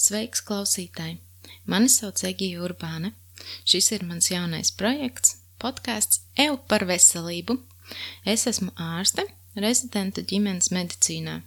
Sveiks, 0.00 0.40
klausītāji! 0.48 1.18
Mani 1.68 1.90
sauc 1.92 2.22
Egija 2.24 2.62
Urbāne. 2.64 3.12
Šis 3.68 3.90
ir 3.92 4.04
mans 4.08 4.30
jaunais 4.32 4.70
projekts, 4.72 5.34
podkāsts 5.60 6.22
EU 6.40 6.56
par 6.70 6.86
veselību. 6.88 7.58
Es 8.24 8.46
esmu 8.48 8.72
ārste, 8.80 9.26
rezidenta 9.60 10.24
ģimenes 10.32 10.70
medicīnā. 10.72 11.40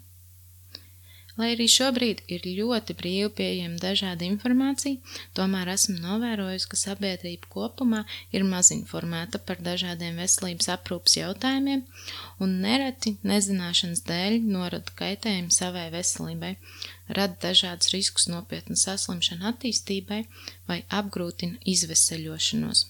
Lai 1.34 1.48
arī 1.56 1.66
šobrīd 1.72 2.20
ir 2.30 2.44
ļoti 2.46 2.94
brīvi 2.98 3.30
pieejama 3.40 3.80
dažāda 3.82 4.26
informācija, 4.28 5.00
tomēr 5.38 5.72
esmu 5.74 5.96
novērojusi, 6.04 6.68
ka 6.70 6.78
sabiedrība 6.78 7.48
kopumā 7.56 8.04
ir 8.38 8.44
maz 8.46 8.70
informēta 8.76 9.40
par 9.48 9.62
dažādiem 9.66 10.20
veselības 10.22 10.70
aprūpas 10.76 11.16
jautājumiem 11.18 11.82
un 12.46 12.54
nereti 12.62 13.16
nezināšanas 13.26 14.04
dēļ 14.10 14.38
norada 14.46 14.94
kaitējumu 15.00 15.56
savai 15.56 15.88
veselībai, 15.96 16.52
rada 17.18 17.40
dažādus 17.48 17.90
riskus 17.96 18.30
nopietnu 18.30 18.78
saslimšanu 18.78 19.50
attīstībai 19.50 20.20
vai 20.70 20.84
apgrūtina 21.00 21.58
izveseļošanos. 21.74 22.84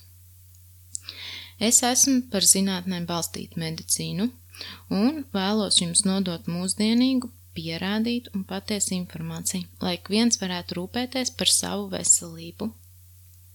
Es 1.63 1.79
esmu 1.87 2.25
par 2.33 2.43
zinātnēm 2.43 3.07
balstītu 3.07 3.61
medicīnu 3.63 4.27
un 4.91 5.23
vēlos 5.31 5.79
jums 5.79 6.03
nodot 6.03 6.51
mūsdienīgu 6.51 7.31
pierādītu 7.55 8.33
un 8.37 8.45
patiesu 8.49 8.95
informāciju, 8.97 9.67
lai 9.83 9.97
ik 9.97 10.09
viens 10.13 10.39
varētu 10.41 10.79
rūpēties 10.79 11.33
par 11.39 11.51
savu 11.51 11.89
veselību. 11.93 12.69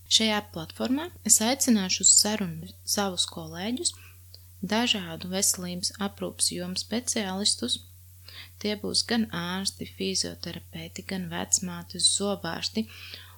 Šajā 0.08 0.38
platformā 0.54 1.10
es 1.28 1.36
aicināšu 1.44 2.04
uz 2.06 2.12
sarunu 2.16 2.70
savus 2.88 3.26
kolēģus, 3.28 3.92
dažādu 4.62 5.28
veselības 5.34 5.92
aprūpas 6.06 6.50
jomu 6.54 6.80
speciālistus. 6.80 7.82
Tie 8.62 8.74
būs 8.80 9.04
gan 9.06 9.26
ārsti, 9.34 9.86
fizioterapeiti, 9.98 11.04
gan 11.12 11.28
vecmāti, 11.30 12.00
zobārsti, 12.02 12.86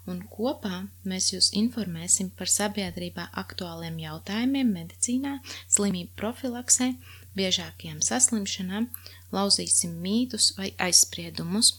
un 0.08 0.22
kopā 0.32 0.84
mēs 1.10 1.32
jūs 1.34 1.50
informēsim 1.58 2.30
par 2.38 2.48
sabiedrībā 2.48 3.26
aktuāliem 3.42 3.98
jautājumiem 4.00 4.72
medicīnā, 4.78 5.36
slimību 5.68 6.16
profilaksē, 6.22 6.92
biežākajām 7.38 8.00
saslimšanām, 8.04 8.88
lauzīsim 9.34 9.96
mītus 10.02 10.52
vai 10.58 10.72
aizspriedumus. 10.88 11.72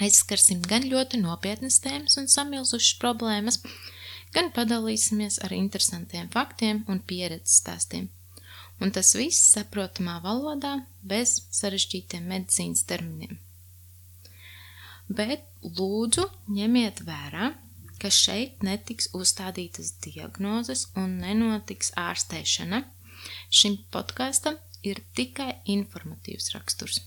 Aizskarsim 0.00 0.62
gan 0.64 0.86
ļoti 0.88 1.20
nopietnas 1.20 1.80
tēmas 1.84 2.16
un 2.20 2.28
samilzušas 2.30 2.98
problēmas, 3.02 3.60
gan 4.32 4.50
padalīsimies 4.56 5.40
ar 5.44 5.52
interesantiem 5.56 6.30
faktiem 6.32 6.84
un 6.88 7.02
pieredzes 7.04 7.60
stāstiem. 7.60 8.08
Un 8.82 8.90
tas 8.90 9.12
viss 9.14 9.52
saprotamā 9.52 10.16
valodā, 10.24 10.78
bez 11.02 11.36
sarežģītiem 11.54 12.24
medicīnas 12.30 12.86
terminiem. 12.88 13.36
Bet 15.12 15.44
lūdzu 15.62 16.24
ņemiet 16.50 17.02
vērā, 17.06 17.52
ka 18.02 18.10
šeit 18.10 18.64
netiks 18.66 19.10
uzstādītas 19.14 19.92
diagnozes 20.02 20.88
un 20.98 21.18
nenotiks 21.22 21.92
ārstēšana. 22.00 22.82
Šim 23.52 23.76
podkāstam 23.92 24.56
ir 24.82 25.02
tikai 25.16 25.54
informatīvs 25.68 26.52
raksturs. 26.54 27.00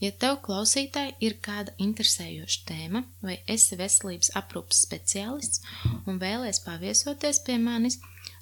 Ja 0.00 0.08
tev 0.16 0.38
klausītāji 0.46 1.12
ir 1.26 1.34
kāda 1.44 1.74
interesējoša 1.84 2.60
tēma, 2.70 3.00
vai 3.20 3.36
esi 3.54 3.76
veselības 3.76 4.30
aprūpas 4.40 4.78
speciālists 4.86 5.60
un 6.08 6.14
vēlies 6.22 6.58
paviesoties 6.64 7.38
pie 7.44 7.56
manis, 7.60 7.96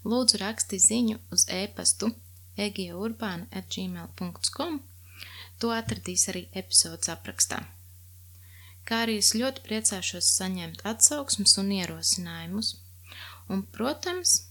lūdzu 0.06 0.38
raksti 0.40 0.78
ziņu 0.84 1.16
uz 1.34 1.42
e-pastu 1.50 2.06
egiaurbāna.gmail.com. 2.62 4.78
To 5.58 5.74
atradīs 5.74 6.30
arī 6.30 6.46
epizodes 6.54 7.10
aprakstā. 7.10 7.66
Kā 8.86 9.02
arī 9.04 9.18
es 9.20 9.36
ļoti 9.36 9.60
priecāšos 9.66 10.26
saņemt 10.38 10.86
atsauksmes 10.88 11.52
un 11.60 11.68
ierosinājumus. 11.76 12.68
Un, 13.50 13.58
protams, 13.74 14.47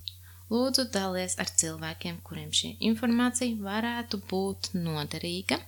Lūdzu, 0.53 0.87
dalies 0.93 1.35
ar 1.43 1.49
cilvēkiem, 1.61 2.21
kuriem 2.23 2.53
šī 2.55 2.75
informācija 2.89 3.57
varētu 3.63 4.21
būt 4.31 4.71
noderīga. 4.77 5.59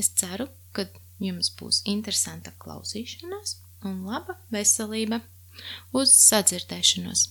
Es 0.00 0.10
ceru, 0.20 0.48
ka 0.76 0.86
jums 1.22 1.52
būs 1.58 1.82
interesanta 1.88 2.52
klausīšanās 2.60 3.56
un 3.88 4.02
laba 4.08 4.36
veselība. 4.52 5.22
Uz 5.96 6.12
sadzirdēšanos! 6.26 7.28